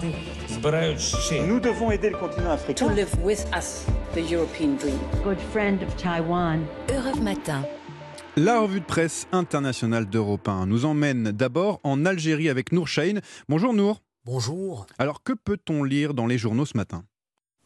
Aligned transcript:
Nous 0.00 1.60
devons 1.60 1.90
aider 1.90 2.10
le 2.10 2.16
continent 2.16 2.50
africain. 2.50 2.86
To 2.86 2.94
live 2.94 3.14
with 3.22 3.44
us, 3.56 3.84
the 4.14 4.30
European 4.30 4.76
dream. 4.76 4.98
Good 5.24 5.38
friend 5.52 5.82
of 5.82 5.96
Taiwan. 5.96 6.64
Europe 6.88 7.20
Matin. 7.20 7.64
La 8.36 8.60
revue 8.60 8.80
de 8.80 8.84
presse 8.84 9.26
internationale 9.32 10.06
d'Europe 10.06 10.46
1 10.48 10.66
nous 10.66 10.84
emmène 10.84 11.32
d'abord 11.32 11.80
en 11.82 12.06
Algérie 12.06 12.48
avec 12.48 12.70
Nour 12.70 12.86
Chahine. 12.86 13.20
Bonjour 13.48 13.74
Nour. 13.74 14.00
Bonjour. 14.24 14.86
Alors 14.98 15.22
que 15.22 15.32
peut-on 15.32 15.82
lire 15.82 16.14
dans 16.14 16.26
les 16.26 16.38
journaux 16.38 16.66
ce 16.66 16.76
matin? 16.76 17.04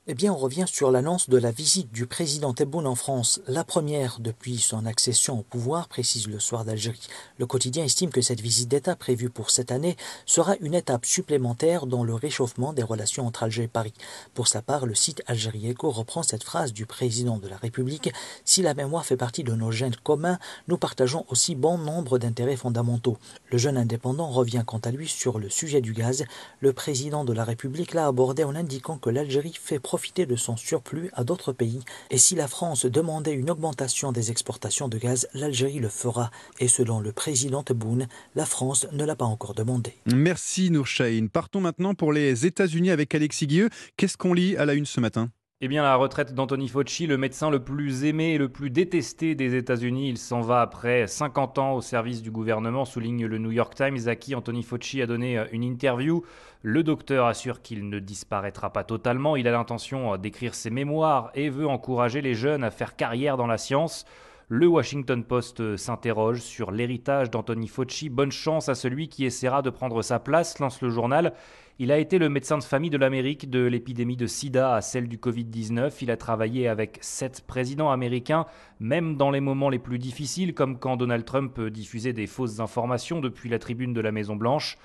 Eh 0.09 0.15
bien, 0.15 0.33
on 0.33 0.37
revient 0.37 0.65
sur 0.67 0.91
l'annonce 0.91 1.29
de 1.29 1.39
la 1.39 1.53
visite 1.53 1.93
du 1.93 2.07
président 2.07 2.53
Tebboune 2.53 2.89
en 2.89 2.97
France, 2.97 3.41
la 3.47 3.63
première 3.63 4.19
depuis 4.19 4.59
son 4.59 4.85
accession 4.85 5.39
au 5.39 5.43
pouvoir, 5.43 5.87
précise 5.87 6.27
le 6.27 6.41
soir 6.41 6.65
d'Algérie. 6.65 7.07
Le 7.39 7.47
quotidien 7.47 7.85
estime 7.85 8.11
que 8.11 8.21
cette 8.21 8.41
visite 8.41 8.69
d'État 8.69 8.97
prévue 8.97 9.31
pour 9.31 9.51
cette 9.51 9.71
année 9.71 9.97
sera 10.27 10.57
une 10.61 10.75
étape 10.75 11.07
supplémentaire 11.07 11.87
dans 11.87 12.03
le 12.03 12.15
réchauffement 12.15 12.73
des 12.73 12.83
relations 12.83 13.29
entre 13.29 13.45
Alger 13.45 13.63
et 13.63 13.69
Paris. 13.69 13.93
Pour 14.35 14.49
sa 14.49 14.61
part, 14.61 14.87
le 14.87 14.97
site 14.97 15.23
Algérie 15.29 15.69
Echo 15.69 15.93
reprend 15.93 16.25
cette 16.25 16.43
phrase 16.43 16.73
du 16.73 16.85
président 16.85 17.39
de 17.39 17.47
la 17.47 17.57
République 17.57 18.13
Si 18.45 18.61
la 18.61 18.75
mémoire 18.75 19.07
fait 19.07 19.17
partie 19.17 19.45
de 19.45 19.55
nos 19.55 19.71
gènes 19.71 19.95
communs, 20.03 20.41
nous 20.67 20.79
partageons 20.79 21.27
aussi 21.29 21.55
bon 21.55 21.79
nombre 21.79 22.19
d'intérêts 22.19 22.57
fondamentaux. 22.57 23.19
Le 23.53 23.59
jeune 23.59 23.77
indépendant 23.77 24.31
revient 24.33 24.65
quant 24.67 24.79
à 24.79 24.91
lui 24.91 25.07
sur 25.07 25.39
le 25.39 25.49
sujet 25.49 25.81
du 25.81 25.93
gaz. 25.93 26.25
Le 26.59 26.73
président 26.73 27.25
de 27.25 27.33
la 27.33 27.45
République 27.45 27.95
l'a 27.95 28.09
abordé 28.09 28.43
en 28.43 28.57
indiquant 28.57 28.99
que 28.99 29.09
l'Algérie 29.09 29.55
fait 29.55 29.79
profiter 29.93 30.25
de 30.25 30.37
son 30.37 30.57
surplus 30.57 31.11
à 31.13 31.23
d'autres 31.23 31.53
pays. 31.53 31.81
Et 32.11 32.17
si 32.17 32.35
la 32.35 32.49
France 32.49 32.87
demandait 32.87 33.35
une 33.35 33.51
augmentation 33.51 34.11
des 34.11 34.31
exportations 34.31 34.89
de 34.89 34.97
gaz, 34.97 35.29
l'Algérie 35.35 35.81
le 35.81 35.91
fera. 35.91 36.31
Et 36.61 36.69
selon 36.69 36.99
le 36.99 37.13
président 37.13 37.63
Tebboune, 37.63 38.09
la 38.35 38.47
France 38.47 38.87
ne 38.93 39.05
l'a 39.05 39.17
pas 39.17 39.27
encore 39.27 39.53
demandé. 39.53 39.93
Merci 40.07 40.71
Nour 40.71 40.87
Partons 41.31 41.61
maintenant 41.61 41.93
pour 41.95 42.15
les 42.15 42.47
États-Unis 42.47 42.91
avec 42.91 43.15
Alexis 43.15 43.47
Guilleux. 43.47 43.69
Qu'est-ce 43.99 44.17
qu'on 44.17 44.33
lit 44.33 44.57
à 44.57 44.65
la 44.65 44.73
une 44.73 44.87
ce 44.87 44.99
matin? 44.99 45.29
Eh 45.65 45.69
bien, 45.69 45.85
la 45.85 45.95
retraite 45.95 46.35
d'Anthony 46.35 46.67
Fauci, 46.67 47.07
le 47.07 47.17
médecin 47.17 47.49
le 47.49 47.63
plus 47.63 48.05
aimé 48.05 48.33
et 48.33 48.39
le 48.39 48.49
plus 48.49 48.69
détesté 48.69 49.37
des 49.37 49.55
États-Unis, 49.55 50.09
il 50.09 50.19
s'en 50.19 50.41
va 50.41 50.61
après 50.61 51.07
50 51.07 51.59
ans 51.59 51.75
au 51.75 51.81
service 51.81 52.21
du 52.21 52.33
gouvernement, 52.33 52.85
souligne 52.85 53.27
le 53.27 53.39
New 53.39 53.53
York 53.53 53.73
Times, 53.77 54.09
à 54.09 54.17
qui 54.17 54.35
Anthony 54.35 54.65
Fauci 54.65 55.01
a 55.01 55.07
donné 55.07 55.39
euh, 55.39 55.45
une 55.53 55.63
interview. 55.63 56.25
Le 56.63 56.83
docteur 56.83 57.27
assure 57.27 57.63
qu'il 57.63 57.89
ne 57.89 58.01
disparaîtra 58.01 58.73
pas 58.73 58.83
totalement, 58.83 59.37
il 59.37 59.47
a 59.47 59.53
l'intention 59.53 60.15
euh, 60.15 60.17
d'écrire 60.17 60.57
ses 60.57 60.71
mémoires 60.71 61.31
et 61.37 61.49
veut 61.49 61.69
encourager 61.69 62.23
les 62.23 62.35
jeunes 62.35 62.65
à 62.65 62.73
faire 62.73 62.97
carrière 62.97 63.37
dans 63.37 63.47
la 63.47 63.57
science. 63.57 64.05
Le 64.49 64.67
Washington 64.67 65.25
Post 65.25 65.61
euh, 65.61 65.77
s'interroge 65.77 66.41
sur 66.41 66.71
l'héritage 66.71 67.31
d'Anthony 67.31 67.69
Fauci. 67.69 68.09
Bonne 68.09 68.33
chance 68.33 68.69
à 68.69 68.75
celui 68.75 69.09
qui 69.09 69.25
essaiera 69.25 69.63
de 69.63 69.71
prendre 69.71 70.03
sa 70.03 70.19
place, 70.19 70.59
lance 70.59 70.83
le 70.83 70.91
journal. 70.91 71.33
Il 71.79 71.91
a 71.91 71.99
été 71.99 72.19
le 72.19 72.29
médecin 72.29 72.59
de 72.59 72.63
famille 72.63 72.91
de 72.91 72.99
l'Amérique 72.99 73.51
de 73.51 73.65
l'épidémie 73.65 74.17
de 74.17 74.27
sida 74.27 74.75
à 74.75 74.83
celle 74.83 75.09
du 75.09 75.17
Covid-19. 75.17 75.93
Il 76.03 76.11
a 76.11 76.17
travaillé 76.17 76.69
avec 76.69 76.99
sept 77.01 77.45
présidents 77.47 77.91
américains, 77.91 78.47
même 78.79 79.17
dans 79.17 79.31
les 79.31 79.41
moments 79.41 79.71
les 79.71 79.79
plus 79.79 79.99
difficiles, 79.99 80.55
comme 80.55 80.79
quand 80.79 80.97
Donald 80.97 81.25
Trump 81.25 81.61
diffusait 81.61 82.13
des 82.13 82.27
fausses 82.27 82.61
informations 82.61 83.21
depuis 83.21 83.49
la 83.49 83.59
tribune 83.59 83.95
de 83.95 84.01
la 84.01 84.13
Maison-Blanche. 84.13 84.77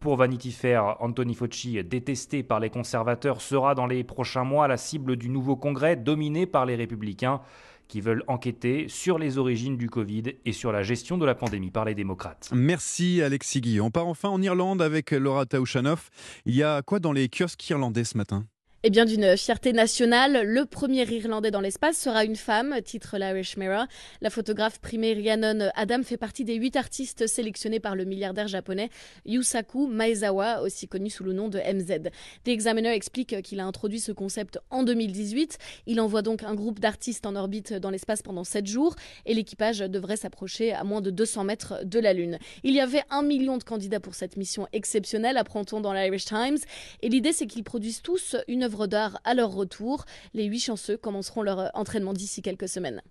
Pour 0.00 0.16
Vanity 0.16 0.52
Fair, 0.52 0.96
Anthony 1.00 1.34
Fauci, 1.34 1.82
détesté 1.82 2.42
par 2.42 2.60
les 2.60 2.70
conservateurs, 2.70 3.40
sera 3.40 3.74
dans 3.74 3.86
les 3.86 4.04
prochains 4.04 4.44
mois 4.44 4.68
la 4.68 4.76
cible 4.76 5.16
du 5.16 5.30
nouveau 5.30 5.56
Congrès 5.56 5.96
dominé 5.96 6.46
par 6.46 6.66
les 6.66 6.74
républicains 6.76 7.40
qui 7.88 8.00
veulent 8.00 8.24
enquêter 8.28 8.88
sur 8.88 9.18
les 9.18 9.38
origines 9.38 9.76
du 9.76 9.88
Covid 9.88 10.34
et 10.44 10.52
sur 10.52 10.72
la 10.72 10.82
gestion 10.82 11.18
de 11.18 11.24
la 11.24 11.34
pandémie 11.34 11.70
par 11.70 11.84
les 11.84 11.94
démocrates. 11.94 12.50
Merci 12.52 13.22
Alexis 13.22 13.60
Guy. 13.60 13.80
On 13.80 13.90
part 13.90 14.06
enfin 14.06 14.28
en 14.28 14.40
Irlande 14.42 14.82
avec 14.82 15.10
Laura 15.10 15.46
Taouchanoff. 15.46 16.10
Il 16.46 16.54
y 16.54 16.62
a 16.62 16.82
quoi 16.82 16.98
dans 16.98 17.12
les 17.12 17.28
kiosques 17.28 17.68
irlandais 17.68 18.04
ce 18.04 18.16
matin? 18.16 18.46
Eh 18.86 18.90
bien, 18.90 19.06
d'une 19.06 19.34
fierté 19.38 19.72
nationale, 19.72 20.42
le 20.44 20.66
premier 20.66 21.10
Irlandais 21.10 21.50
dans 21.50 21.62
l'espace 21.62 21.96
sera 21.96 22.22
une 22.22 22.36
femme, 22.36 22.82
titre 22.84 23.16
l'Irish 23.16 23.56
Mirror. 23.56 23.86
La 24.20 24.28
photographe 24.28 24.78
primée 24.78 25.14
Rhiannon 25.14 25.70
Adam 25.74 26.02
fait 26.02 26.18
partie 26.18 26.44
des 26.44 26.56
huit 26.56 26.76
artistes 26.76 27.26
sélectionnés 27.26 27.80
par 27.80 27.96
le 27.96 28.04
milliardaire 28.04 28.46
japonais 28.46 28.90
Yusaku 29.24 29.86
Maezawa, 29.86 30.60
aussi 30.60 30.86
connu 30.86 31.08
sous 31.08 31.24
le 31.24 31.32
nom 31.32 31.48
de 31.48 31.60
MZ. 31.60 32.10
The 32.44 32.48
Examiner 32.48 32.90
explique 32.90 33.40
qu'il 33.40 33.58
a 33.58 33.64
introduit 33.64 34.00
ce 34.00 34.12
concept 34.12 34.58
en 34.68 34.82
2018. 34.82 35.56
Il 35.86 35.98
envoie 35.98 36.20
donc 36.20 36.42
un 36.42 36.54
groupe 36.54 36.78
d'artistes 36.78 37.24
en 37.24 37.36
orbite 37.36 37.72
dans 37.72 37.88
l'espace 37.88 38.20
pendant 38.20 38.44
sept 38.44 38.66
jours 38.66 38.96
et 39.24 39.32
l'équipage 39.32 39.78
devrait 39.78 40.18
s'approcher 40.18 40.74
à 40.74 40.84
moins 40.84 41.00
de 41.00 41.08
200 41.08 41.44
mètres 41.44 41.86
de 41.86 42.00
la 42.00 42.12
Lune. 42.12 42.38
Il 42.64 42.74
y 42.74 42.80
avait 42.82 43.04
un 43.08 43.22
million 43.22 43.56
de 43.56 43.64
candidats 43.64 44.00
pour 44.00 44.14
cette 44.14 44.36
mission 44.36 44.68
exceptionnelle, 44.74 45.38
apprend-on 45.38 45.80
dans 45.80 45.94
l'Irish 45.94 46.26
Times. 46.26 46.58
Et 47.00 47.08
l'idée, 47.08 47.32
c'est 47.32 47.46
qu'ils 47.46 47.64
produisent 47.64 48.02
tous 48.02 48.36
une 48.46 48.73
d'art 48.86 49.20
à 49.24 49.34
leur 49.34 49.50
retour. 49.50 50.04
Les 50.34 50.44
huit 50.44 50.60
chanceux 50.60 50.96
commenceront 50.96 51.42
leur 51.42 51.70
entraînement 51.74 52.12
d'ici 52.12 52.42
quelques 52.42 52.68
semaines. 52.68 53.02